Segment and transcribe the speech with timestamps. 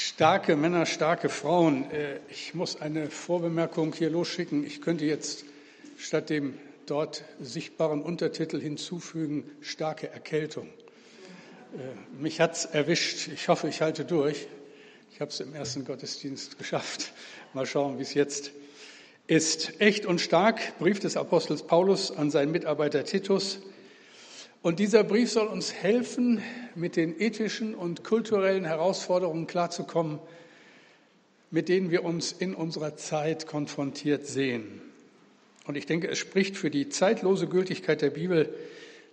[0.00, 1.90] Starke Männer, starke Frauen.
[1.90, 4.64] Äh, ich muss eine Vorbemerkung hier losschicken.
[4.64, 5.44] Ich könnte jetzt
[5.96, 10.68] statt dem dort sichtbaren Untertitel hinzufügen, starke Erkältung.
[10.68, 13.26] Äh, mich hat es erwischt.
[13.26, 14.46] Ich hoffe, ich halte durch.
[15.12, 17.12] Ich habe es im ersten Gottesdienst geschafft.
[17.52, 18.52] Mal schauen, wie es jetzt
[19.26, 19.80] ist.
[19.80, 23.58] Echt und stark, Brief des Apostels Paulus an seinen Mitarbeiter Titus.
[24.68, 26.42] Und dieser Brief soll uns helfen,
[26.74, 30.18] mit den ethischen und kulturellen Herausforderungen klarzukommen,
[31.50, 34.82] mit denen wir uns in unserer Zeit konfrontiert sehen.
[35.66, 38.54] Und ich denke, es spricht für die zeitlose Gültigkeit der Bibel,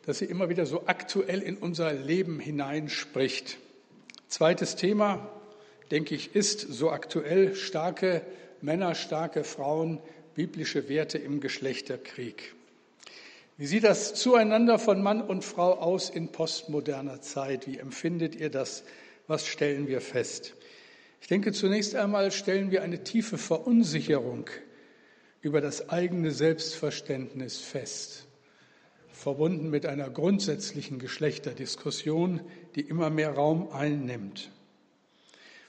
[0.06, 3.58] dass sie immer wieder so aktuell in unser Leben hineinspricht.
[4.28, 5.26] Zweites Thema,
[5.90, 8.24] denke ich, ist so aktuell starke
[8.60, 10.00] Männer, starke Frauen,
[10.36, 12.56] biblische Werte im Geschlechterkrieg.
[13.58, 17.68] Wie sieht das Zueinander von Mann und Frau aus in postmoderner Zeit?
[17.68, 18.84] Wie empfindet ihr das?
[19.28, 20.56] Was stellen wir fest?
[21.22, 24.50] Ich denke, zunächst einmal stellen wir eine tiefe Verunsicherung
[25.40, 28.28] über das eigene Selbstverständnis fest,
[29.14, 32.42] verbunden mit einer grundsätzlichen Geschlechterdiskussion,
[32.76, 34.52] die immer mehr Raum einnimmt.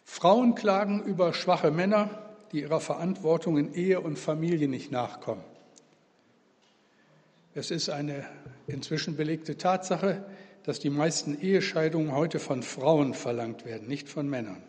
[0.03, 5.45] Frauen klagen über schwache Männer, die ihrer Verantwortung in Ehe und Familie nicht nachkommen.
[7.57, 8.27] Es ist eine
[8.67, 10.27] inzwischen belegte Tatsache,
[10.65, 14.62] dass die meisten Ehescheidungen heute von Frauen verlangt werden, nicht von Männern.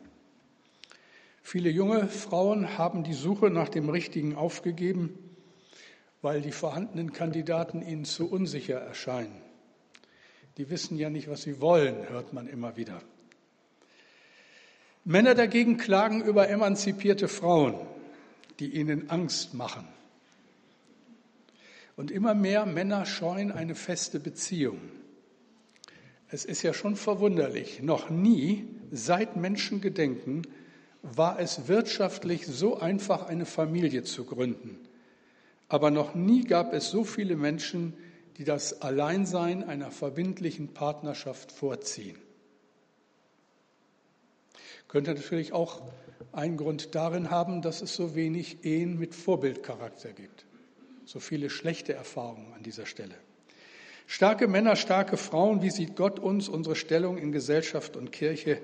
[1.43, 5.19] Viele junge Frauen haben die Suche nach dem Richtigen aufgegeben,
[6.21, 9.41] weil die vorhandenen Kandidaten ihnen zu unsicher erscheinen.
[10.55, 13.01] Die wissen ja nicht, was sie wollen, hört man immer wieder.
[15.03, 17.75] Männer dagegen klagen über emanzipierte Frauen,
[18.59, 19.85] die ihnen Angst machen.
[21.97, 24.79] Und immer mehr Männer scheuen eine feste Beziehung.
[26.29, 30.43] Es ist ja schon verwunderlich, noch nie seit Menschengedenken
[31.01, 34.77] war es wirtschaftlich so einfach, eine Familie zu gründen.
[35.69, 37.93] Aber noch nie gab es so viele Menschen,
[38.37, 42.17] die das Alleinsein einer verbindlichen Partnerschaft vorziehen.
[44.87, 45.81] Könnte natürlich auch
[46.31, 50.46] einen Grund darin haben, dass es so wenig Ehen mit Vorbildcharakter gibt
[51.07, 53.15] so viele schlechte Erfahrungen an dieser Stelle.
[54.07, 58.61] Starke Männer, starke Frauen, wie sieht Gott uns, unsere Stellung in Gesellschaft und Kirche?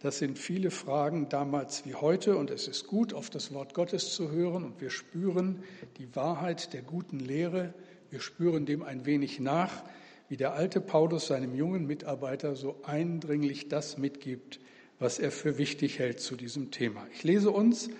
[0.00, 4.14] Das sind viele Fragen damals wie heute und es ist gut, auf das Wort Gottes
[4.14, 5.62] zu hören und wir spüren
[5.98, 7.74] die Wahrheit der guten Lehre.
[8.10, 9.84] Wir spüren dem ein wenig nach,
[10.30, 14.58] wie der alte Paulus seinem jungen Mitarbeiter so eindringlich das mitgibt,
[14.98, 17.06] was er für wichtig hält zu diesem Thema.
[17.12, 17.90] Ich lese uns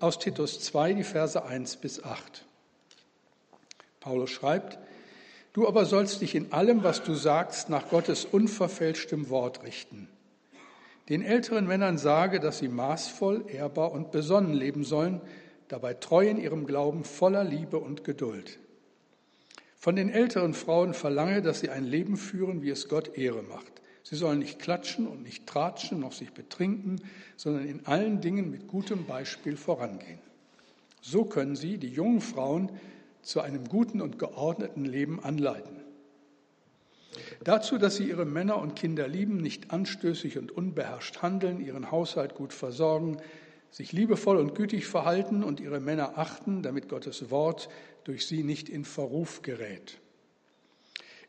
[0.00, 2.46] aus Titus 2 die Verse 1 bis 8.
[4.02, 4.78] Paulus schreibt,
[5.52, 10.08] du aber sollst dich in allem, was du sagst, nach Gottes unverfälschtem Wort richten.
[11.08, 15.20] Den älteren Männern sage, dass sie maßvoll, ehrbar und besonnen leben sollen,
[15.68, 18.58] dabei treu in ihrem Glauben voller Liebe und Geduld.
[19.76, 23.72] Von den älteren Frauen verlange, dass sie ein Leben führen, wie es Gott Ehre macht.
[24.02, 27.00] Sie sollen nicht klatschen und nicht tratschen, noch sich betrinken,
[27.36, 30.18] sondern in allen Dingen mit gutem Beispiel vorangehen.
[31.00, 32.70] So können sie, die jungen Frauen,
[33.22, 35.82] zu einem guten und geordneten Leben anleiten.
[37.44, 42.34] Dazu, dass sie ihre Männer und Kinder lieben, nicht anstößig und unbeherrscht handeln, ihren Haushalt
[42.34, 43.18] gut versorgen,
[43.70, 47.68] sich liebevoll und gütig verhalten und ihre Männer achten, damit Gottes Wort
[48.04, 49.98] durch sie nicht in Verruf gerät.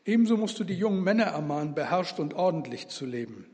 [0.04, 3.46] Ebenso musst du die jungen Männer ermahnen, beherrscht und ordentlich zu leben.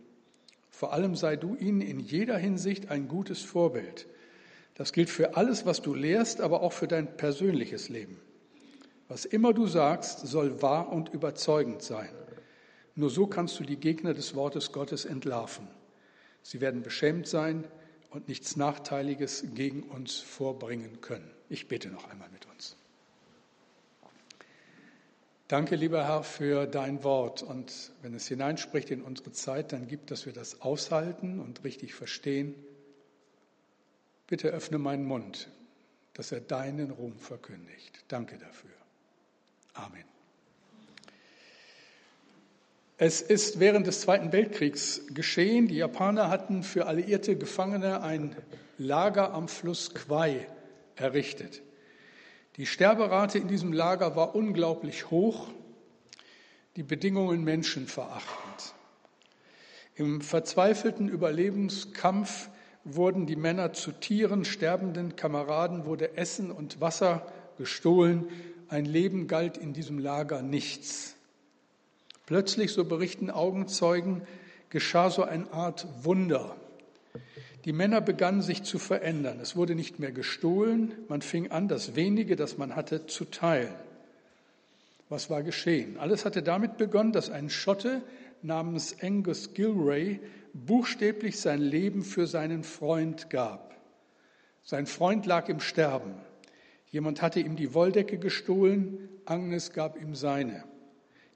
[0.71, 4.07] Vor allem sei du ihnen in jeder Hinsicht ein gutes Vorbild.
[4.75, 8.19] Das gilt für alles, was du lehrst, aber auch für dein persönliches Leben.
[9.11, 12.11] Was immer du sagst, soll wahr und überzeugend sein.
[12.95, 15.67] Nur so kannst du die Gegner des Wortes Gottes entlarven.
[16.43, 17.65] Sie werden beschämt sein
[18.11, 21.29] und nichts Nachteiliges gegen uns vorbringen können.
[21.49, 22.77] Ich bete noch einmal mit uns.
[25.49, 27.43] Danke, lieber Herr, für dein Wort.
[27.43, 31.95] Und wenn es hineinspricht in unsere Zeit, dann gibt, dass wir das aushalten und richtig
[31.95, 32.55] verstehen.
[34.29, 35.51] Bitte öffne meinen Mund,
[36.15, 38.05] dass er deinen Ruhm verkündigt.
[38.07, 38.80] Danke dafür.
[39.75, 40.05] Amen.
[43.03, 45.69] Es ist während des Zweiten Weltkriegs geschehen.
[45.69, 48.37] Die Japaner hatten für alliierte Gefangene ein
[48.77, 50.47] Lager am Fluss Kwai
[50.97, 51.63] errichtet.
[52.57, 55.49] Die Sterberate in diesem Lager war unglaublich hoch,
[56.77, 58.75] die Bedingungen menschenverachtend.
[59.95, 62.51] Im verzweifelten Überlebenskampf
[62.85, 67.27] wurden die Männer zu Tieren, sterbenden Kameraden wurde Essen und Wasser
[67.57, 68.29] gestohlen
[68.71, 71.17] ein Leben galt in diesem Lager nichts.
[72.27, 74.23] Plötzlich, so berichten Augenzeugen,
[74.71, 76.57] geschah so eine Art Wunder.
[77.65, 79.41] Die Männer begannen sich zu verändern.
[79.41, 83.75] Es wurde nicht mehr gestohlen, man fing an, das wenige, das man hatte, zu teilen.
[85.09, 85.99] Was war geschehen?
[85.99, 88.01] Alles hatte damit begonnen, dass ein Schotte
[88.43, 90.21] namens Angus Gilray
[90.55, 93.75] buchstäblich sein Leben für seinen Freund gab.
[94.63, 96.15] Sein Freund lag im Sterben.
[96.91, 100.65] Jemand hatte ihm die Wolldecke gestohlen, Agnes gab ihm seine.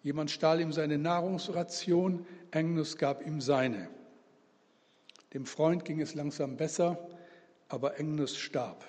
[0.03, 3.89] Jemand stahl ihm seine Nahrungsration, Agnes gab ihm seine.
[5.33, 7.09] Dem Freund ging es langsam besser,
[7.69, 8.85] aber Agnes starb.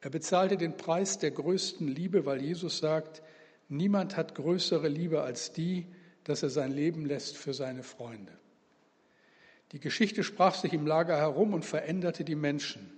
[0.00, 3.22] Er bezahlte den Preis der größten Liebe, weil Jesus sagt,
[3.68, 5.86] niemand hat größere Liebe als die,
[6.24, 8.32] dass er sein Leben lässt für seine Freunde.
[9.72, 12.95] Die Geschichte sprach sich im Lager herum und veränderte die Menschen.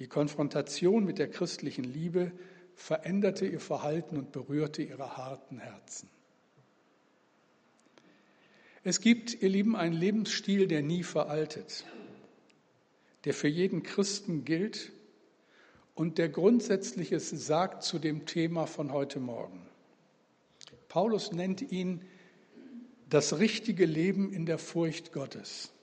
[0.00, 2.32] Die Konfrontation mit der christlichen Liebe
[2.74, 6.08] veränderte ihr Verhalten und berührte ihre harten Herzen.
[8.82, 11.84] Es gibt, ihr Lieben, einen Lebensstil, der nie veraltet,
[13.26, 14.90] der für jeden Christen gilt
[15.94, 19.66] und der Grundsätzliches sagt zu dem Thema von heute Morgen.
[20.88, 22.02] Paulus nennt ihn
[23.10, 25.74] das richtige Leben in der Furcht Gottes.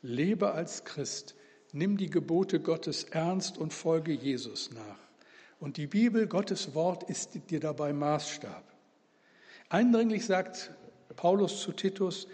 [0.00, 1.34] Lebe als Christ,
[1.72, 4.98] nimm die Gebote Gottes ernst und folge Jesus nach.
[5.60, 8.64] Und die Bibel, Gottes Wort, ist dir dabei Maßstab.
[9.68, 10.70] Eindringlich sagt
[11.16, 12.28] Paulus zu Titus,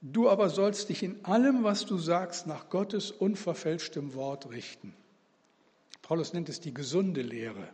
[0.00, 4.94] du aber sollst dich in allem, was du sagst, nach Gottes unverfälschtem Wort richten.
[6.02, 7.68] Paulus nennt es die gesunde Lehre.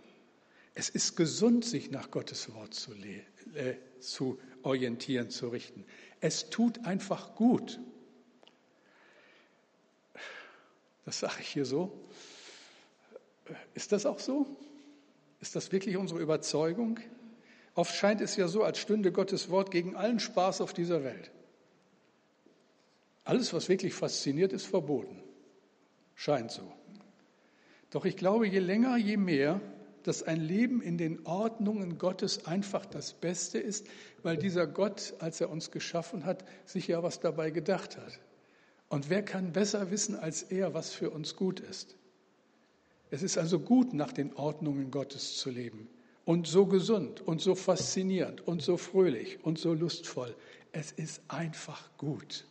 [0.75, 5.85] Es ist gesund, sich nach Gottes Wort zu, äh, zu orientieren, zu richten.
[6.21, 7.81] Es tut einfach gut.
[11.09, 11.91] Das sage ich hier so.
[13.73, 14.47] Ist das auch so?
[15.41, 17.01] Ist das wirklich unsere Überzeugung?
[17.75, 21.31] Oft scheint es ja so, als stünde Gottes Wort gegen allen Spaß auf dieser Welt.
[23.25, 25.23] Alles, was wirklich fasziniert, ist verboten.
[26.15, 26.71] Scheint so.
[27.89, 29.63] Doch ich glaube, je länger, je mehr,
[30.03, 33.87] dass ein Leben in den Ordnungen Gottes einfach das Beste ist,
[34.23, 38.21] weil dieser Gott, als er uns geschaffen hat, sich ja was dabei gedacht hat.
[38.89, 41.97] Und wer kann besser wissen als er, was für uns gut ist?
[43.11, 45.89] Es ist also gut, nach den Ordnungen Gottes zu leben
[46.25, 50.35] und so gesund und so faszinierend und so fröhlich und so lustvoll.
[50.73, 52.45] Es ist einfach gut.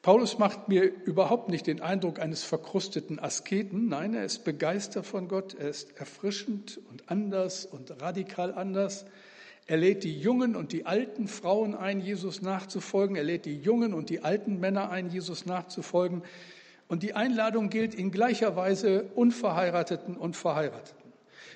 [0.00, 3.88] Paulus macht mir überhaupt nicht den Eindruck eines verkrusteten Asketen.
[3.88, 5.54] Nein, er ist begeistert von Gott.
[5.54, 9.06] Er ist erfrischend und anders und radikal anders.
[9.66, 13.16] Er lädt die jungen und die alten Frauen ein, Jesus nachzufolgen.
[13.16, 16.22] Er lädt die jungen und die alten Männer ein, Jesus nachzufolgen.
[16.86, 21.02] Und die Einladung gilt in gleicher Weise Unverheirateten und Verheirateten.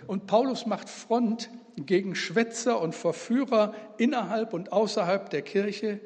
[0.06, 6.00] Und Paulus macht Front gegen Schwätzer und Verführer innerhalb und außerhalb der Kirche,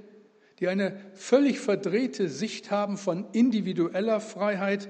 [0.59, 4.89] die eine völlig verdrehte Sicht haben von individueller Freiheit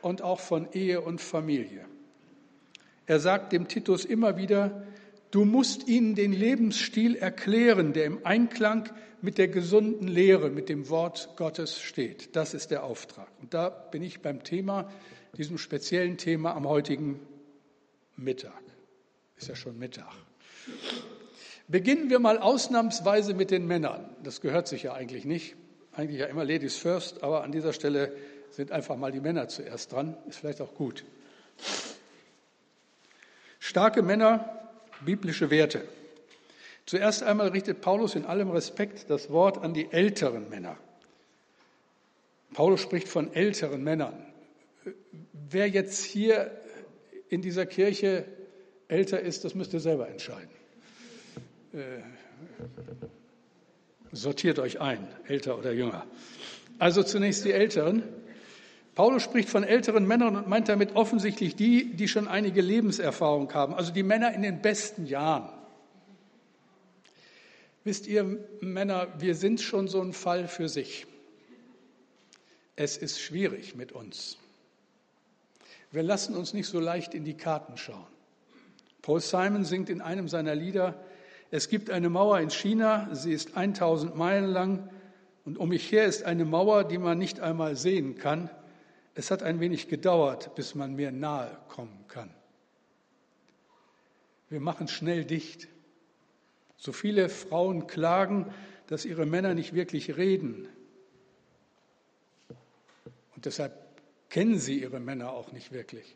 [0.00, 1.84] und auch von Ehe und Familie.
[3.06, 4.82] Er sagt dem Titus immer wieder,
[5.30, 8.88] du musst ihnen den Lebensstil erklären, der im Einklang
[9.22, 12.36] mit der gesunden Lehre, mit dem Wort Gottes steht.
[12.36, 13.28] Das ist der Auftrag.
[13.40, 14.90] Und da bin ich beim Thema,
[15.36, 17.20] diesem speziellen Thema am heutigen
[18.16, 18.62] Mittag.
[19.36, 20.12] Ist ja schon Mittag.
[21.68, 24.08] Beginnen wir mal ausnahmsweise mit den Männern.
[24.22, 25.56] Das gehört sich ja eigentlich nicht.
[25.92, 28.14] Eigentlich ja immer Ladies first, aber an dieser Stelle
[28.50, 30.16] sind einfach mal die Männer zuerst dran.
[30.28, 31.04] Ist vielleicht auch gut.
[33.58, 34.65] Starke Männer,
[35.04, 35.86] biblische Werte.
[36.86, 40.78] Zuerst einmal richtet Paulus in allem Respekt das Wort an die älteren Männer.
[42.54, 44.24] Paulus spricht von älteren Männern.
[45.32, 46.50] Wer jetzt hier
[47.28, 48.24] in dieser Kirche
[48.88, 50.50] älter ist, das müsst ihr selber entscheiden.
[51.72, 51.78] Äh,
[54.12, 56.06] sortiert euch ein, älter oder jünger.
[56.78, 58.04] Also zunächst die Älteren.
[58.96, 63.74] Paulus spricht von älteren Männern und meint damit offensichtlich die, die schon einige Lebenserfahrung haben,
[63.74, 65.50] also die Männer in den besten Jahren.
[67.84, 71.06] Wisst ihr, Männer, wir sind schon so ein Fall für sich.
[72.74, 74.38] Es ist schwierig mit uns.
[75.92, 78.06] Wir lassen uns nicht so leicht in die Karten schauen.
[79.02, 81.04] Paul Simon singt in einem seiner Lieder,
[81.50, 84.88] es gibt eine Mauer in China, sie ist 1000 Meilen lang
[85.44, 88.48] und um mich her ist eine Mauer, die man nicht einmal sehen kann.
[89.18, 92.30] Es hat ein wenig gedauert, bis man mir nahe kommen kann.
[94.50, 95.68] Wir machen schnell dicht.
[96.76, 98.52] So viele Frauen klagen,
[98.88, 100.68] dass ihre Männer nicht wirklich reden.
[103.34, 103.72] Und deshalb
[104.28, 106.14] kennen sie ihre Männer auch nicht wirklich.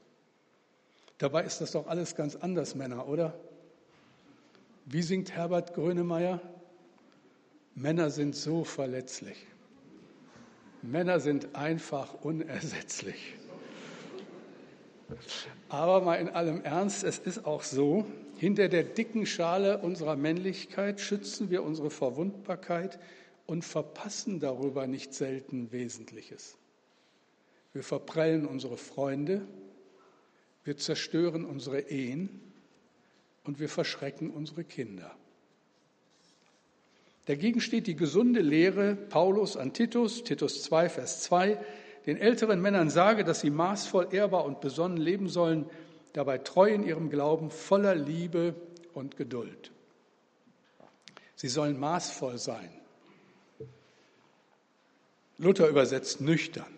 [1.16, 3.32] Dabei ist das doch alles ganz anders, Männer, oder?
[4.84, 6.42] Wie singt Herbert Grönemeyer?
[7.74, 9.46] Männer sind so verletzlich.
[10.82, 13.34] Männer sind einfach unersetzlich.
[15.68, 18.06] Aber mal in allem Ernst, es ist auch so,
[18.36, 22.98] hinter der dicken Schale unserer Männlichkeit schützen wir unsere Verwundbarkeit
[23.46, 26.56] und verpassen darüber nicht selten Wesentliches.
[27.72, 29.42] Wir verprellen unsere Freunde,
[30.64, 32.40] wir zerstören unsere Ehen
[33.44, 35.14] und wir verschrecken unsere Kinder.
[37.30, 41.64] Dagegen steht die gesunde Lehre Paulus an Titus, Titus 2, Vers 2,
[42.04, 45.70] den älteren Männern sage, dass sie maßvoll, ehrbar und besonnen leben sollen,
[46.12, 48.56] dabei treu in ihrem Glauben, voller Liebe
[48.94, 49.70] und Geduld.
[51.36, 52.68] Sie sollen maßvoll sein.
[55.38, 56.74] Luther übersetzt nüchtern.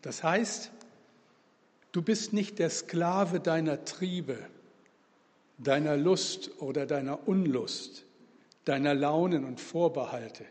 [0.00, 0.70] Das heißt,
[1.92, 4.38] du bist nicht der Sklave deiner Triebe,
[5.58, 8.06] deiner Lust oder deiner Unlust,
[8.64, 10.44] deiner Launen und Vorbehalte.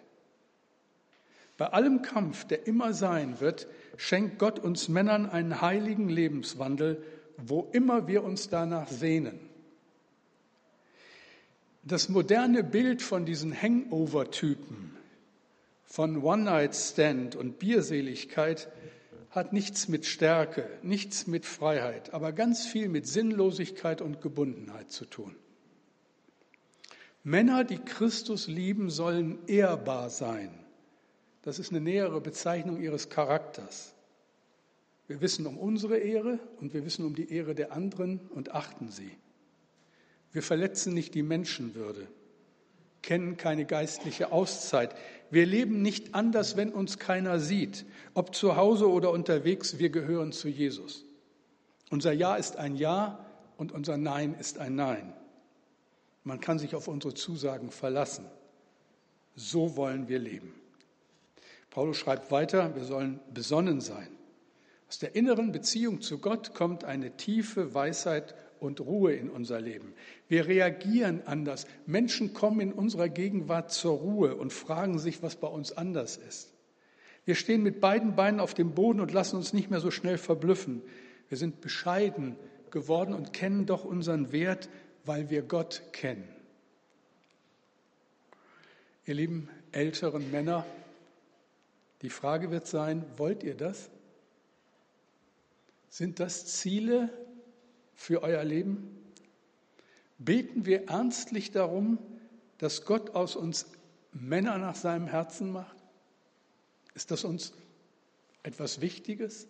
[1.58, 3.68] Bei allem Kampf, der immer sein wird,
[3.98, 7.04] schenkt Gott uns Männern einen heiligen Lebenswandel,
[7.38, 9.40] wo immer wir uns danach sehnen.
[11.84, 14.96] Das moderne Bild von diesen Hangover-Typen,
[15.86, 18.70] von One-Night-Stand und Bierseligkeit
[19.30, 25.06] hat nichts mit Stärke, nichts mit Freiheit, aber ganz viel mit Sinnlosigkeit und Gebundenheit zu
[25.06, 25.36] tun.
[27.24, 30.52] Männer, die Christus lieben, sollen ehrbar sein.
[31.42, 33.94] Das ist eine nähere Bezeichnung ihres Charakters.
[35.08, 38.90] Wir wissen um unsere Ehre und wir wissen um die Ehre der anderen und achten
[38.90, 39.12] sie.
[40.32, 42.08] Wir verletzen nicht die Menschenwürde,
[43.02, 44.96] kennen keine geistliche Auszeit.
[45.30, 50.32] Wir leben nicht anders, wenn uns keiner sieht, ob zu Hause oder unterwegs, wir gehören
[50.32, 51.06] zu Jesus.
[51.90, 53.26] Unser Ja ist ein Ja
[53.58, 55.14] und unser Nein ist ein Nein.
[56.24, 58.26] Man kann sich auf unsere Zusagen verlassen.
[59.36, 60.54] So wollen wir leben.
[61.70, 64.10] Paulus schreibt weiter, wir sollen besonnen sein.
[64.88, 69.94] Aus der inneren Beziehung zu Gott kommt eine tiefe Weisheit und Ruhe in unser Leben.
[70.28, 71.66] Wir reagieren anders.
[71.86, 76.54] Menschen kommen in unserer Gegenwart zur Ruhe und fragen sich, was bei uns anders ist.
[77.26, 80.18] Wir stehen mit beiden Beinen auf dem Boden und lassen uns nicht mehr so schnell
[80.18, 80.82] verblüffen.
[81.30, 82.36] Wir sind bescheiden
[82.70, 84.70] geworden und kennen doch unseren Wert
[85.06, 86.28] weil wir Gott kennen.
[89.06, 90.66] Ihr lieben älteren Männer,
[92.02, 93.90] die Frage wird sein, wollt ihr das?
[95.90, 97.10] Sind das Ziele
[97.96, 99.04] für euer Leben?
[100.18, 101.98] Beten wir ernstlich darum,
[102.58, 103.68] dass Gott aus uns
[104.12, 105.76] Männer nach seinem Herzen macht?
[106.94, 107.54] Ist das uns
[108.44, 109.48] etwas Wichtiges?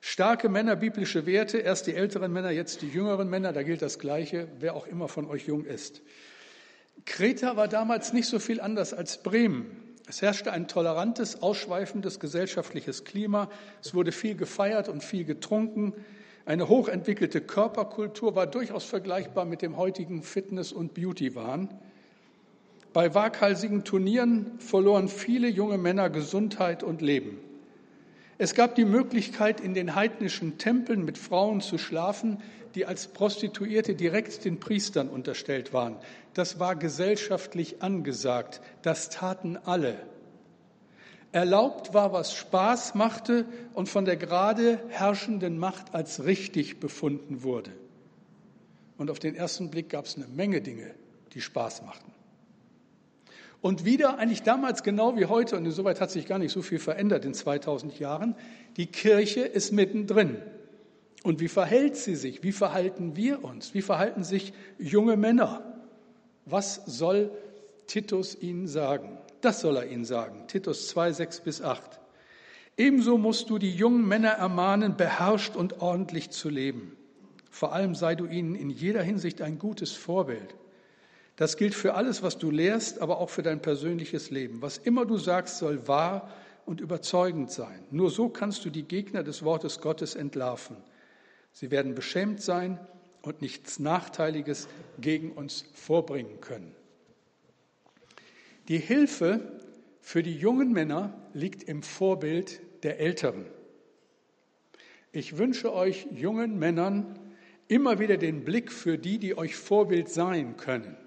[0.00, 3.98] Starke Männer, biblische Werte, erst die älteren Männer, jetzt die jüngeren Männer, da gilt das
[3.98, 6.00] Gleiche, wer auch immer von euch jung ist.
[7.04, 9.66] Kreta war damals nicht so viel anders als Bremen.
[10.08, 13.48] Es herrschte ein tolerantes, ausschweifendes gesellschaftliches Klima.
[13.82, 15.94] Es wurde viel gefeiert und viel getrunken.
[16.46, 21.68] Eine hochentwickelte Körperkultur war durchaus vergleichbar mit dem heutigen Fitness- und Beauty-Wahn.
[22.92, 27.38] Bei waghalsigen Turnieren verloren viele junge Männer Gesundheit und Leben.
[28.42, 32.38] Es gab die Möglichkeit, in den heidnischen Tempeln mit Frauen zu schlafen,
[32.74, 35.98] die als Prostituierte direkt den Priestern unterstellt waren.
[36.32, 38.62] Das war gesellschaftlich angesagt.
[38.80, 39.94] Das taten alle.
[41.32, 43.44] Erlaubt war, was Spaß machte
[43.74, 47.72] und von der gerade herrschenden Macht als richtig befunden wurde.
[48.96, 50.94] Und auf den ersten Blick gab es eine Menge Dinge,
[51.34, 52.10] die Spaß machten.
[53.62, 56.78] Und wieder, eigentlich damals genau wie heute, und insoweit hat sich gar nicht so viel
[56.78, 58.34] verändert in 2000 Jahren,
[58.76, 60.38] die Kirche ist mittendrin.
[61.22, 62.42] Und wie verhält sie sich?
[62.42, 63.74] Wie verhalten wir uns?
[63.74, 65.62] Wie verhalten sich junge Männer?
[66.46, 67.30] Was soll
[67.86, 69.18] Titus ihnen sagen?
[69.42, 70.46] Das soll er ihnen sagen.
[70.46, 72.00] Titus 2, 6 bis 8.
[72.78, 76.96] Ebenso musst du die jungen Männer ermahnen, beherrscht und ordentlich zu leben.
[77.50, 80.54] Vor allem sei du ihnen in jeder Hinsicht ein gutes Vorbild.
[81.40, 84.60] Das gilt für alles, was du lehrst, aber auch für dein persönliches Leben.
[84.60, 86.30] Was immer du sagst, soll wahr
[86.66, 87.82] und überzeugend sein.
[87.90, 90.76] Nur so kannst du die Gegner des Wortes Gottes entlarven.
[91.50, 92.78] Sie werden beschämt sein
[93.22, 94.68] und nichts Nachteiliges
[95.00, 96.76] gegen uns vorbringen können.
[98.68, 99.62] Die Hilfe
[100.02, 103.46] für die jungen Männer liegt im Vorbild der Älteren.
[105.10, 107.18] Ich wünsche euch jungen Männern
[107.66, 110.98] immer wieder den Blick für die, die euch Vorbild sein können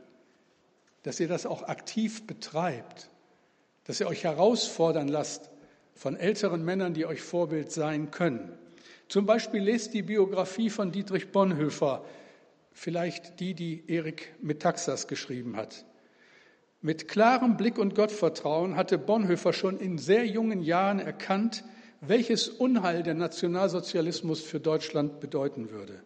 [1.04, 3.10] dass ihr das auch aktiv betreibt,
[3.86, 5.52] dass ihr euch herausfordern lasst
[5.94, 8.58] von älteren Männern, die euch Vorbild sein können.
[9.10, 12.04] Zum Beispiel lest die Biografie von Dietrich Bonhoeffer,
[12.72, 15.86] vielleicht die, die Erik Metaxas geschrieben hat.
[16.82, 21.64] Mit klarem Blick und Gottvertrauen hatte Bonhoeffer schon in sehr jungen Jahren erkannt,
[22.02, 26.04] welches Unheil der Nationalsozialismus für Deutschland bedeuten würde.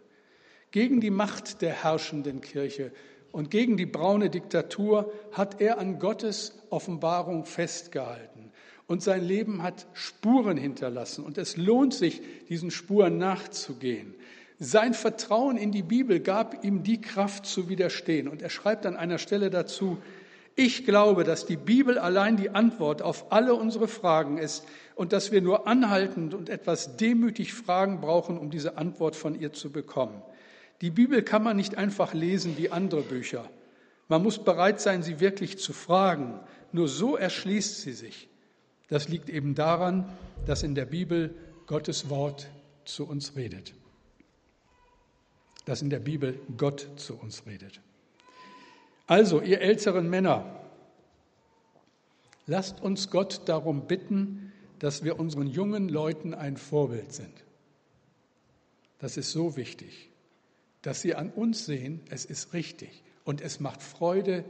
[0.72, 2.92] Gegen die Macht der herrschenden Kirche
[3.32, 8.52] und gegen die braune Diktatur hat er an Gottes Offenbarung festgehalten.
[8.88, 11.26] Und sein Leben hat Spuren hinterlassen.
[11.26, 14.16] Und es lohnt sich, diesen Spuren nachzugehen.
[14.60, 18.28] Sein Vertrauen in die Bibel gab ihm die Kraft zu widerstehen.
[18.28, 19.98] Und er schreibt an einer Stelle dazu,
[20.56, 24.66] ich glaube, dass die Bibel allein die Antwort auf alle unsere Fragen ist
[24.96, 29.54] und dass wir nur anhaltend und etwas demütig Fragen brauchen, um diese Antwort von ihr
[29.54, 30.20] zu bekommen.
[30.82, 33.50] Die Bibel kann man nicht einfach lesen wie andere Bücher.
[34.08, 36.40] Man muss bereit sein, sie wirklich zu fragen.
[36.72, 38.30] Nur so erschließt sie sich.
[38.90, 40.08] Das liegt eben daran,
[40.46, 42.48] dass in der Bibel Gottes Wort
[42.86, 43.74] zu uns redet.
[45.66, 47.82] Dass in der Bibel Gott zu uns redet.
[49.08, 50.62] Also, ihr älteren Männer,
[52.46, 57.44] lasst uns Gott darum bitten, dass wir unseren jungen Leuten ein Vorbild sind.
[59.00, 60.07] Das ist so wichtig,
[60.88, 64.46] dass sie an uns sehen, es ist richtig und es macht Freude,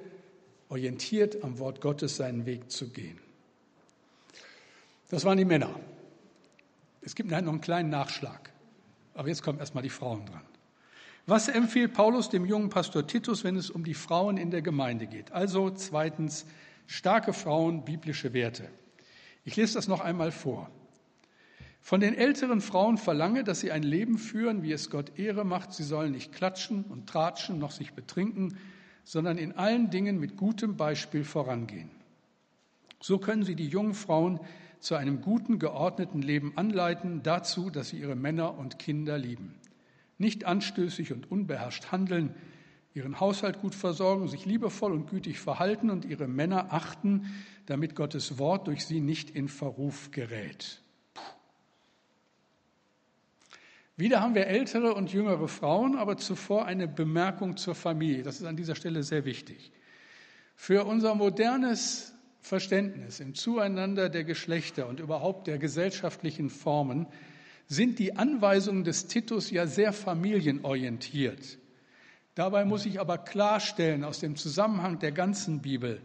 [0.69, 3.17] orientiert am Wort Gottes seinen Weg zu gehen.
[5.09, 5.73] Das waren die Männer.
[7.01, 8.53] Es gibt noch einen kleinen Nachschlag,
[9.15, 10.43] aber jetzt kommen erstmal die Frauen dran.
[11.25, 15.07] Was empfiehlt Paulus dem jungen Pastor Titus, wenn es um die Frauen in der Gemeinde
[15.07, 15.31] geht?
[15.31, 16.45] Also zweitens,
[16.85, 18.69] starke Frauen, biblische Werte.
[19.43, 20.69] Ich lese das noch einmal vor.
[21.87, 25.71] Von den älteren Frauen verlange, dass sie ein Leben führen, wie es Gott Ehre macht.
[25.71, 28.57] Sie sollen nicht klatschen und tratschen, noch sich betrinken,
[29.05, 31.89] sondern in allen Dingen mit gutem Beispiel vorangehen.
[32.99, 34.41] So können sie die jungen Frauen
[34.81, 39.55] zu einem guten, geordneten Leben anleiten, dazu, dass sie ihre Männer und Kinder lieben
[40.17, 42.33] nicht anstößig und unbeherrscht handeln,
[42.93, 47.33] ihren Haushalt gut versorgen, sich liebevoll und gütig verhalten und ihre Männer achten,
[47.67, 50.81] damit Gottes Wort durch sie nicht in Verruf gerät.
[53.97, 58.21] Wieder haben wir ältere und jüngere Frauen, aber zuvor eine Bemerkung zur Familie.
[58.21, 59.71] Das ist an dieser Stelle sehr wichtig.
[60.55, 67.07] Für unser modernes Verständnis im Zueinander der Geschlechter und überhaupt der gesellschaftlichen Formen
[67.65, 71.57] sind die Anweisungen des Titus ja sehr familienorientiert.
[72.35, 76.01] Dabei muss ich aber klarstellen aus dem Zusammenhang der ganzen Bibel,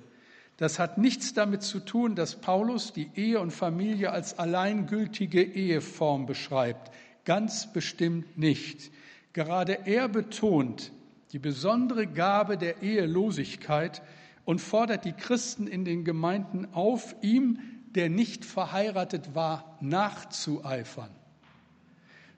[0.59, 6.26] das hat nichts damit zu tun, dass Paulus die Ehe und Familie als alleingültige Eheform
[6.26, 6.92] beschreibt.
[7.24, 8.90] Ganz bestimmt nicht.
[9.32, 10.92] Gerade er betont
[11.32, 14.02] die besondere Gabe der Ehelosigkeit
[14.44, 17.58] und fordert die Christen in den Gemeinden auf, ihm,
[17.94, 21.11] der nicht verheiratet war, nachzueifern.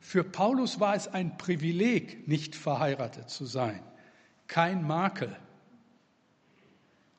[0.01, 3.81] Für Paulus war es ein Privileg, nicht verheiratet zu sein,
[4.47, 5.35] kein Makel.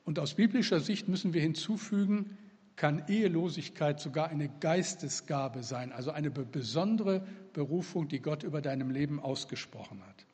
[0.04, 2.38] Und aus biblischer Sicht müssen wir hinzufügen,
[2.76, 7.26] kann Ehelosigkeit sogar eine Geistesgabe sein, also eine besondere
[7.56, 10.26] Berufung, die Gott über deinem Leben ausgesprochen hat.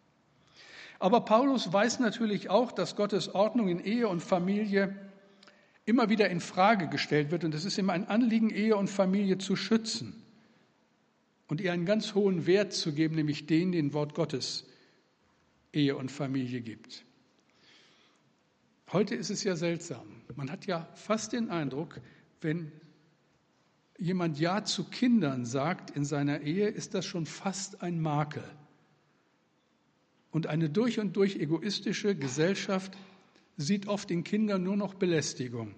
[0.98, 4.94] Aber Paulus weiß natürlich auch, dass Gottes Ordnung in Ehe und Familie
[5.84, 9.38] immer wieder in Frage gestellt wird und es ist ihm ein Anliegen, Ehe und Familie
[9.38, 10.20] zu schützen
[11.46, 14.66] und ihr einen ganz hohen Wert zu geben, nämlich den, den Wort Gottes
[15.72, 17.04] Ehe und Familie gibt.
[18.92, 20.22] Heute ist es ja seltsam.
[20.34, 22.00] Man hat ja fast den Eindruck,
[22.40, 22.72] wenn
[24.02, 28.42] jemand Ja zu Kindern sagt in seiner Ehe, ist das schon fast ein Makel.
[30.32, 32.98] Und eine durch und durch egoistische Gesellschaft
[33.56, 35.74] sieht oft in Kindern nur noch Belästigung.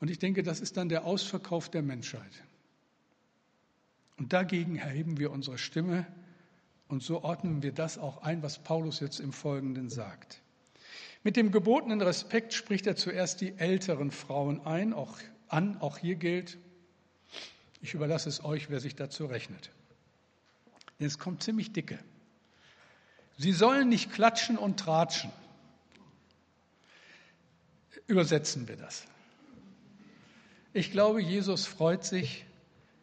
[0.00, 2.42] Und ich denke, das ist dann der Ausverkauf der Menschheit.
[4.16, 6.06] Und dagegen erheben wir unsere Stimme
[6.88, 10.40] und so ordnen wir das auch ein, was Paulus jetzt im Folgenden sagt.
[11.22, 16.14] Mit dem gebotenen Respekt spricht er zuerst die älteren Frauen ein, auch an, auch hier
[16.14, 16.56] gilt,
[17.80, 19.70] ich überlasse es euch, wer sich dazu rechnet.
[20.98, 21.98] Denn es kommt ziemlich dicke.
[23.36, 25.30] Sie sollen nicht klatschen und tratschen.
[28.06, 29.04] Übersetzen wir das.
[30.72, 32.44] Ich glaube, Jesus freut sich,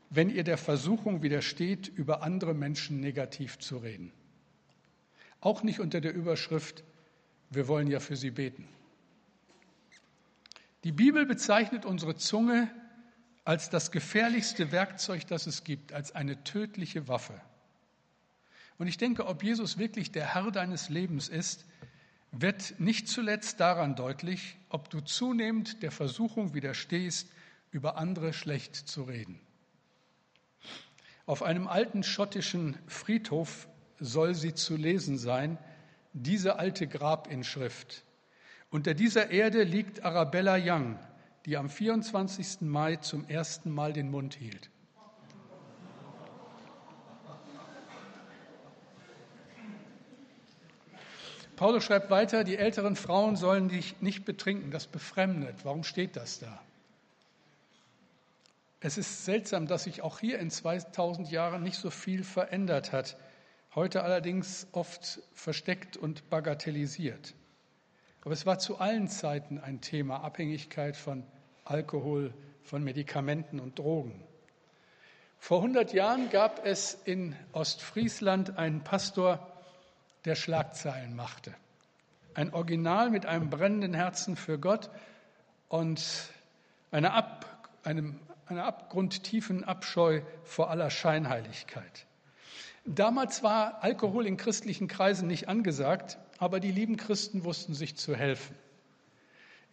[0.10, 4.12] wenn ihr der Versuchung widersteht, über andere Menschen negativ zu reden.
[5.42, 6.84] Auch nicht unter der Überschrift,
[7.50, 8.68] wir wollen ja für sie beten.
[10.84, 12.70] Die Bibel bezeichnet unsere Zunge
[13.46, 17.40] als das gefährlichste Werkzeug, das es gibt, als eine tödliche Waffe.
[18.78, 21.66] Und ich denke, ob Jesus wirklich der Herr deines Lebens ist,
[22.32, 27.30] wird nicht zuletzt daran deutlich, ob du zunehmend der Versuchung widerstehst,
[27.72, 29.40] über andere schlecht zu reden.
[31.26, 33.68] Auf einem alten schottischen Friedhof
[34.00, 35.58] soll sie zu lesen sein,
[36.14, 38.04] diese alte Grabinschrift.
[38.70, 41.00] Unter dieser Erde liegt Arabella Young,
[41.46, 42.62] die am 24.
[42.62, 44.70] Mai zum ersten Mal den Mund hielt.
[51.56, 55.64] Paulus schreibt weiter, die älteren Frauen sollen dich nicht betrinken, das befremdet.
[55.64, 56.62] Warum steht das da?
[58.82, 63.18] Es ist seltsam, dass sich auch hier in 2000 Jahren nicht so viel verändert hat,
[63.74, 67.36] heute allerdings oft versteckt und bagatellisiert.
[68.22, 71.24] Aber es war zu allen Zeiten ein Thema, Abhängigkeit von
[71.65, 74.23] Alkohol, von Medikamenten und Drogen.
[75.38, 79.51] Vor 100 Jahren gab es in Ostfriesland einen Pastor,
[80.25, 81.54] der Schlagzeilen machte.
[82.34, 84.89] Ein Original mit einem brennenden Herzen für Gott
[85.69, 86.04] und
[86.91, 92.08] einer, Ab, einem, einer abgrundtiefen Abscheu vor aller Scheinheiligkeit.
[92.86, 98.15] Damals war Alkohol in christlichen Kreisen nicht angesagt, aber die lieben Christen wussten sich zu
[98.15, 98.56] helfen.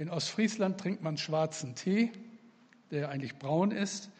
[0.02, 2.10] In Ostfriesland trinkt man schwarzen Tee,
[2.90, 4.10] der eigentlich braun ist,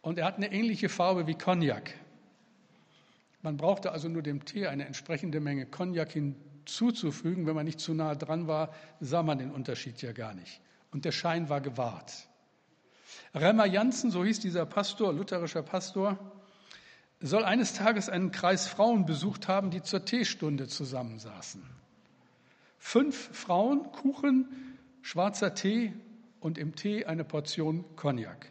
[0.00, 1.92] und er hat eine ähnliche Farbe wie Cognac.
[3.42, 7.48] Man brauchte also nur dem Tee eine entsprechende Menge Cognac hinzuzufügen.
[7.48, 10.60] Wenn man nicht zu nah dran war, sah man den Unterschied ja gar nicht.
[10.92, 12.28] Und der Schein war gewahrt.
[13.34, 16.16] Remmer Janssen, so hieß dieser Pastor, lutherischer Pastor,
[17.18, 21.60] soll eines Tages einen Kreis Frauen besucht haben, die zur Teestunde zusammensaßen.
[22.78, 24.73] Fünf Frauen, Kuchen,
[25.04, 25.92] schwarzer Tee
[26.40, 28.50] und im Tee eine Portion Cognac.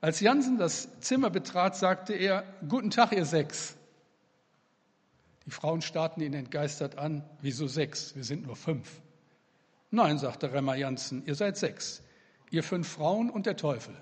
[0.00, 3.76] Als Jansen das Zimmer betrat, sagte er, Guten Tag, ihr sechs.
[5.44, 8.16] Die Frauen starrten ihn entgeistert an, wieso sechs?
[8.16, 9.02] Wir sind nur fünf.
[9.90, 12.02] Nein, sagte Remmer Jansen, ihr seid sechs.
[12.50, 13.94] Ihr fünf Frauen und der Teufel.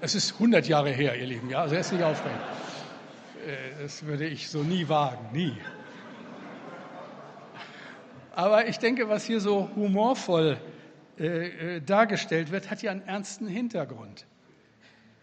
[0.00, 2.40] Es ist 100 Jahre her, ihr Lieben, ja, also er ist nicht aufregend.
[3.46, 5.56] Äh, das würde ich so nie wagen, nie.
[8.34, 10.58] Aber ich denke, was hier so humorvoll
[11.18, 14.26] äh, äh, dargestellt wird, hat ja einen ernsten Hintergrund.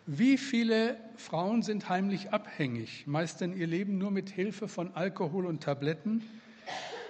[0.05, 5.61] Wie viele Frauen sind heimlich abhängig, meistern ihr Leben nur mit Hilfe von Alkohol und
[5.61, 6.23] Tabletten,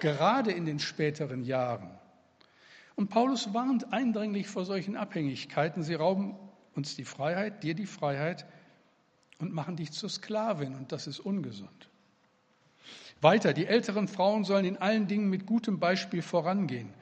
[0.00, 1.90] gerade in den späteren Jahren.
[2.96, 5.82] Und Paulus warnt eindringlich vor solchen Abhängigkeiten.
[5.82, 6.36] Sie rauben
[6.74, 8.46] uns die Freiheit, dir die Freiheit
[9.38, 11.88] und machen dich zur Sklavin und das ist ungesund.
[13.20, 16.92] Weiter, die älteren Frauen sollen in allen Dingen mit gutem Beispiel vorangehen.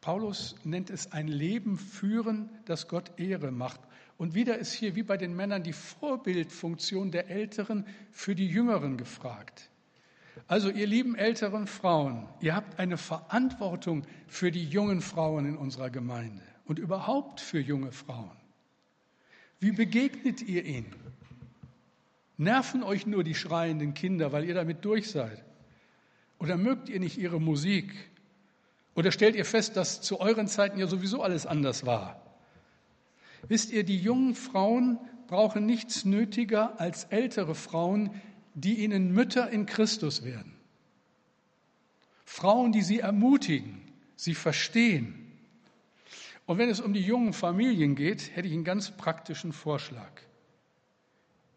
[0.00, 3.80] Paulus nennt es ein Leben führen, das Gott Ehre macht.
[4.16, 8.96] Und wieder ist hier wie bei den Männern die Vorbildfunktion der Älteren für die Jüngeren
[8.96, 9.70] gefragt.
[10.46, 15.90] Also ihr lieben älteren Frauen, ihr habt eine Verantwortung für die jungen Frauen in unserer
[15.90, 18.39] Gemeinde und überhaupt für junge Frauen.
[19.60, 20.94] Wie begegnet ihr ihnen?
[22.38, 25.44] Nerven euch nur die schreienden Kinder, weil ihr damit durch seid?
[26.38, 27.94] Oder mögt ihr nicht ihre Musik?
[28.94, 32.22] Oder stellt ihr fest, dass zu euren Zeiten ja sowieso alles anders war?
[33.46, 38.10] Wisst ihr, die jungen Frauen brauchen nichts nötiger als ältere Frauen,
[38.54, 40.54] die ihnen Mütter in Christus werden.
[42.24, 43.80] Frauen, die sie ermutigen,
[44.16, 45.29] sie verstehen.
[46.50, 50.10] Und wenn es um die jungen Familien geht, hätte ich einen ganz praktischen Vorschlag.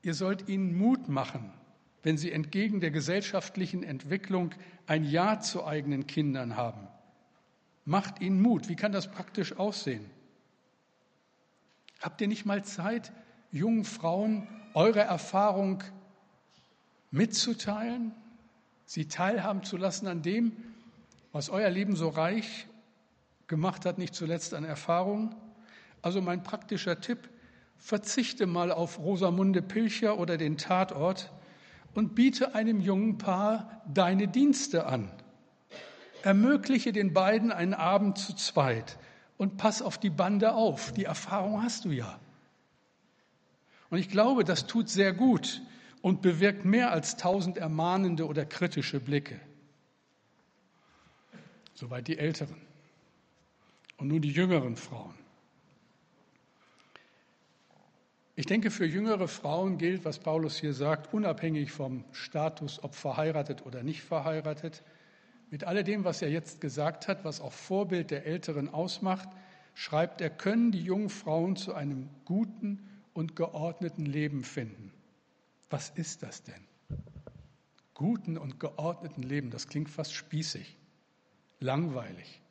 [0.03, 1.51] Ihr sollt ihnen Mut machen,
[2.03, 4.53] wenn sie entgegen der gesellschaftlichen Entwicklung
[4.85, 6.87] ein Ja zu eigenen Kindern haben.
[7.85, 8.69] Macht ihnen Mut.
[8.69, 10.05] Wie kann das praktisch aussehen?
[11.99, 13.11] Habt ihr nicht mal Zeit,
[13.51, 15.83] jungen Frauen eure Erfahrung
[17.09, 18.11] mitzuteilen,
[18.85, 20.51] sie teilhaben zu lassen an dem,
[21.31, 22.67] was euer Leben so reich
[23.47, 25.35] gemacht hat, nicht zuletzt an Erfahrung?
[26.01, 27.29] Also mein praktischer Tipp,
[27.77, 31.31] verzichte mal auf Rosamunde Pilcher oder den Tatort
[31.93, 35.11] und biete einem jungen Paar deine Dienste an.
[36.23, 38.97] Ermögliche den beiden einen Abend zu zweit
[39.37, 40.93] und pass auf die Bande auf.
[40.93, 42.19] Die Erfahrung hast du ja.
[43.89, 45.61] Und ich glaube, das tut sehr gut
[46.01, 49.39] und bewirkt mehr als tausend ermahnende oder kritische Blicke.
[51.73, 52.72] Soweit die Älteren.
[54.03, 55.15] Und nun die jüngeren Frauen.
[58.35, 63.65] Ich denke, für jüngere Frauen gilt, was Paulus hier sagt, unabhängig vom Status, ob verheiratet
[63.65, 64.83] oder nicht verheiratet,
[65.51, 69.29] mit alledem, was er jetzt gesagt hat, was auch Vorbild der Älteren ausmacht,
[69.73, 74.91] schreibt er, können die jungen Frauen zu einem guten und geordneten Leben finden.
[75.69, 76.67] Was ist das denn?
[77.93, 80.75] Guten und geordneten Leben, das klingt fast spießig,
[81.61, 82.42] langweilig.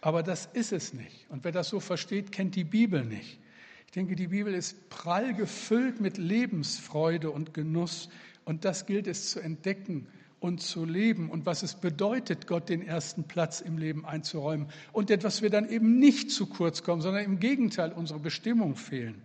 [0.00, 1.28] Aber das ist es nicht.
[1.28, 3.38] Und wer das so versteht, kennt die Bibel nicht.
[3.86, 8.08] Ich denke, die Bibel ist prall gefüllt mit Lebensfreude und Genuss.
[8.44, 10.06] Und das gilt es zu entdecken
[10.40, 15.10] und zu leben und was es bedeutet, Gott den ersten Platz im Leben einzuräumen und
[15.10, 19.20] etwas wir dann eben nicht zu kurz kommen, sondern im Gegenteil unsere Bestimmung fehlen,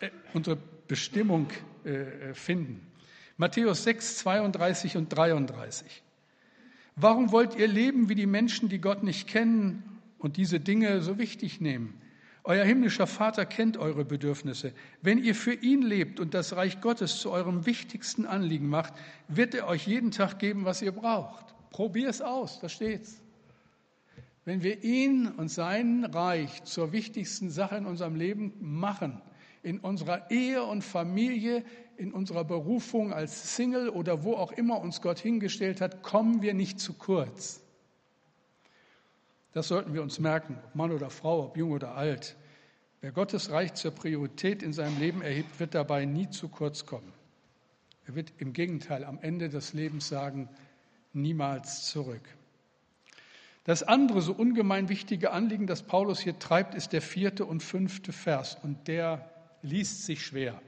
[0.00, 1.48] äh, unsere Bestimmung
[1.84, 2.86] äh, finden.
[3.36, 6.02] Matthäus 6, 32 und 33.
[7.00, 11.16] Warum wollt ihr leben wie die Menschen, die Gott nicht kennen und diese Dinge so
[11.16, 12.00] wichtig nehmen?
[12.42, 14.72] Euer himmlischer Vater kennt eure Bedürfnisse.
[15.00, 18.94] Wenn ihr für ihn lebt und das Reich Gottes zu eurem wichtigsten Anliegen macht,
[19.28, 21.54] wird er euch jeden Tag geben, was ihr braucht.
[21.70, 23.22] Probier es aus, da steht's.
[24.44, 29.20] Wenn wir ihn und sein Reich zur wichtigsten Sache in unserem Leben machen,
[29.62, 31.64] in unserer Ehe und Familie,
[31.98, 36.54] in unserer Berufung als Single oder wo auch immer uns Gott hingestellt hat, kommen wir
[36.54, 37.60] nicht zu kurz.
[39.52, 42.36] Das sollten wir uns merken, ob Mann oder Frau, ob jung oder alt.
[43.00, 47.12] Wer Gottes Reich zur Priorität in seinem Leben erhebt, wird dabei nie zu kurz kommen.
[48.06, 50.48] Er wird im Gegenteil am Ende des Lebens sagen,
[51.12, 52.22] niemals zurück.
[53.64, 58.12] Das andere so ungemein wichtige Anliegen, das Paulus hier treibt, ist der vierte und fünfte
[58.12, 58.56] Vers.
[58.62, 59.30] Und der
[59.62, 60.62] liest sich schwer.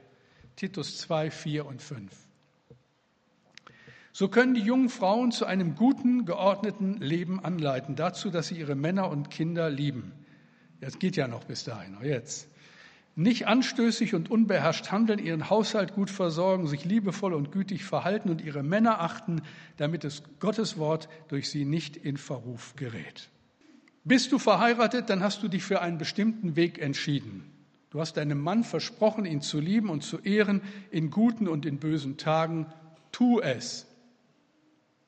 [0.55, 2.11] Titus 2, 4 und 5.
[4.13, 8.75] So können die jungen Frauen zu einem guten, geordneten Leben anleiten, dazu, dass sie ihre
[8.75, 10.11] Männer und Kinder lieben.
[10.81, 12.49] Das geht ja noch bis dahin, jetzt.
[13.15, 18.41] Nicht anstößig und unbeherrscht handeln, ihren Haushalt gut versorgen, sich liebevoll und gütig verhalten und
[18.41, 19.41] ihre Männer achten,
[19.77, 23.29] damit es Gottes Wort durch sie nicht in Verruf gerät.
[24.03, 27.51] Bist du verheiratet, dann hast du dich für einen bestimmten Weg entschieden.
[27.91, 31.77] Du hast deinem Mann versprochen, ihn zu lieben und zu ehren in guten und in
[31.77, 32.65] bösen Tagen.
[33.11, 33.85] Tu es.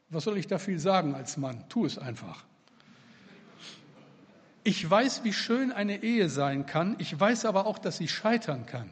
[0.09, 1.63] Was soll ich da viel sagen als Mann?
[1.69, 2.43] Tu es einfach.
[4.65, 6.95] Ich weiß, wie schön eine Ehe sein kann.
[6.99, 8.91] Ich weiß aber auch, dass sie scheitern kann.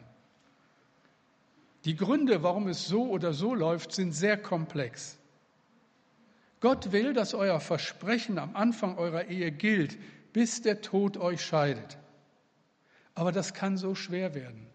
[1.83, 5.17] Die Gründe, warum es so oder so läuft, sind sehr komplex.
[6.61, 9.97] Gott will, dass euer Versprechen am Anfang eurer Ehe gilt,
[10.31, 11.97] bis der Tod euch scheidet.
[13.13, 14.67] Aber das kann so schwer werden.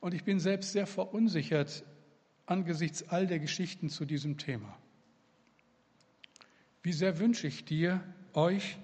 [0.00, 1.84] Und ich bin selbst sehr verunsichert
[2.46, 4.76] angesichts all der Geschichten zu diesem Thema.
[6.82, 8.78] Wie sehr wünsche ich dir, euch,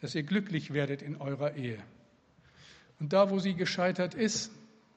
[0.00, 1.78] dass ihr glücklich werdet in eurer Ehe.
[2.98, 4.50] Und da, wo sie gescheitert ist,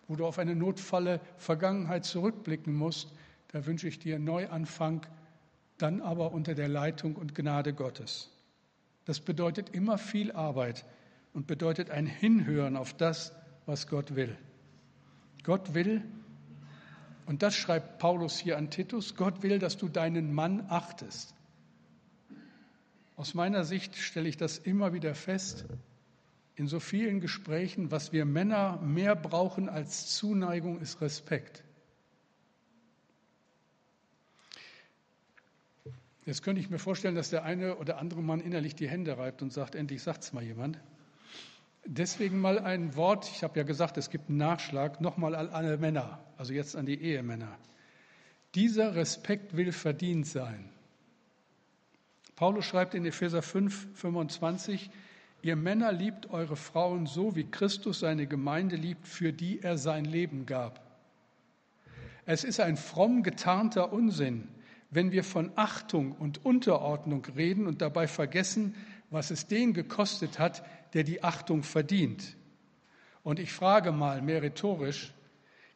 [0.08, 3.14] wo du auf eine notfalle Vergangenheit zurückblicken musst,
[3.50, 5.06] da wünsche ich dir Neuanfang,
[5.78, 8.30] dann aber unter der Leitung und Gnade Gottes.
[9.06, 10.86] Das bedeutet immer viel Arbeit
[11.34, 13.34] und bedeutet ein Hinhören auf das,
[13.66, 14.38] was Gott will.
[15.44, 16.04] Gott will,
[17.26, 21.34] und das schreibt Paulus hier an Titus, Gott will, dass du deinen Mann achtest.
[23.16, 25.66] Aus meiner Sicht stelle ich das immer wieder fest,
[26.56, 31.64] in so vielen Gesprächen, was wir Männer mehr brauchen als Zuneigung ist Respekt.
[36.26, 39.42] Jetzt könnte ich mir vorstellen, dass der eine oder andere Mann innerlich die Hände reibt
[39.42, 40.80] und sagt, endlich sagt es mal jemand.
[41.86, 45.78] Deswegen mal ein Wort, ich habe ja gesagt, es gibt einen Nachschlag, nochmal an alle
[45.78, 47.58] Männer, also jetzt an die Ehemänner.
[48.54, 50.70] Dieser Respekt will verdient sein.
[52.36, 54.92] Paulus schreibt in Epheser 5, 25,
[55.42, 60.06] ihr Männer liebt eure Frauen so, wie Christus seine Gemeinde liebt, für die er sein
[60.06, 60.82] Leben gab.
[62.26, 64.48] Es ist ein fromm getarnter Unsinn,
[64.92, 68.76] wenn wir von Achtung und Unterordnung reden und dabei vergessen,
[69.10, 72.36] was es den gekostet hat, der die Achtung verdient.
[73.24, 75.14] Und ich frage mal mehr rhetorisch,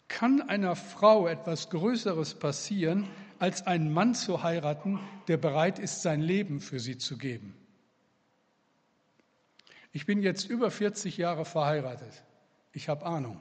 [0.08, 3.08] kann einer Frau etwas Größeres passieren,
[3.40, 7.56] als einen Mann zu heiraten, der bereit ist, sein Leben für sie zu geben?
[9.92, 12.24] Ich bin jetzt über 40 Jahre verheiratet.
[12.74, 13.40] Ich habe Ahnung.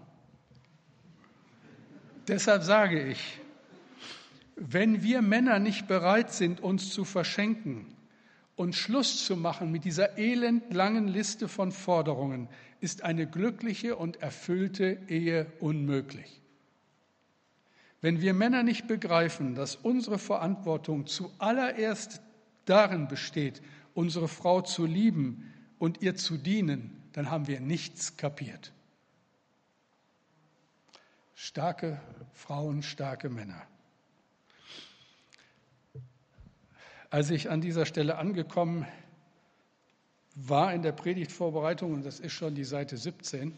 [2.29, 3.41] Deshalb sage ich,
[4.57, 7.94] wenn wir Männer nicht bereit sind, uns zu verschenken,
[8.57, 12.49] und Schluss zu machen mit dieser elendlangen Liste von Forderungen
[12.81, 16.41] ist eine glückliche und erfüllte Ehe unmöglich.
[18.01, 22.21] Wenn wir Männer nicht begreifen, dass unsere Verantwortung zuallererst
[22.67, 23.63] darin besteht,
[23.95, 28.73] unsere Frau zu lieben und ihr zu dienen, dann haben wir nichts kapiert.
[31.35, 32.01] Starke
[32.35, 33.67] Frauen, starke Männer.
[37.15, 38.89] Als ich an dieser Stelle angekommen
[40.35, 43.57] war in der Predigtvorbereitung, und das ist schon die Seite 17,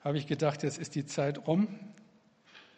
[0.00, 1.68] habe ich gedacht, jetzt ist die Zeit rum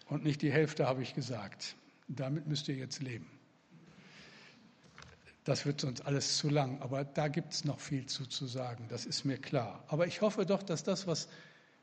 [0.08, 1.76] und nicht die Hälfte habe ich gesagt.
[2.08, 3.30] Damit müsst ihr jetzt leben.
[5.44, 8.86] Das wird uns alles zu lang, aber da gibt es noch viel zu, zu sagen,
[8.88, 9.84] das ist mir klar.
[9.86, 11.28] Aber ich hoffe doch, dass das, was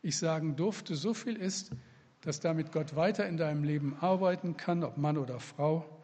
[0.02, 1.72] ich sagen durfte, so viel ist,
[2.20, 6.02] dass damit Gott weiter in deinem Leben arbeiten kann, ob Mann oder Frau,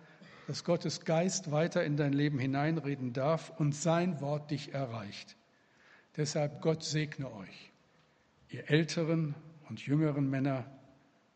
[0.49, 5.37] dass Gottes Geist weiter in dein Leben hineinreden darf und sein Wort dich erreicht.
[6.17, 7.71] Deshalb Gott segne euch,
[8.49, 9.35] ihr älteren
[9.69, 10.65] und jüngeren Männer,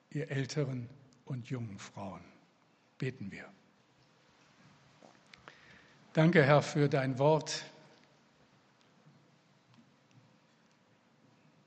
[0.09, 0.89] ihr älteren
[1.25, 2.21] und jungen Frauen.
[2.97, 3.45] Beten wir.
[6.13, 7.65] Danke, Herr, für dein Wort.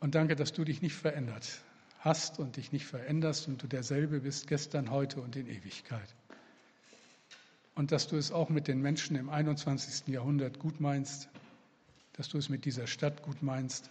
[0.00, 1.62] Und danke, dass du dich nicht verändert
[2.00, 6.12] hast und dich nicht veränderst und du derselbe bist gestern, heute und in Ewigkeit.
[7.76, 10.08] Und dass du es auch mit den Menschen im 21.
[10.08, 11.28] Jahrhundert gut meinst,
[12.14, 13.90] dass du es mit dieser Stadt gut meinst,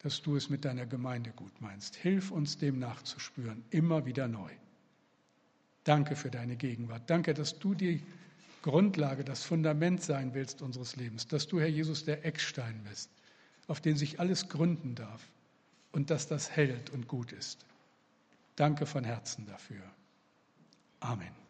[0.00, 1.96] dass du es mit deiner Gemeinde gut meinst.
[1.96, 4.50] Hilf uns dem nachzuspüren, immer wieder neu.
[5.84, 7.08] Danke für deine Gegenwart.
[7.08, 8.02] Danke, dass du die
[8.62, 13.10] Grundlage, das Fundament sein willst unseres Lebens, dass du, Herr Jesus, der Eckstein bist,
[13.68, 15.22] auf den sich alles gründen darf
[15.92, 17.64] und dass das hält und gut ist.
[18.56, 19.82] Danke von Herzen dafür.
[21.00, 21.47] Amen.